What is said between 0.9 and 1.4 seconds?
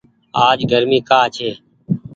ڪآ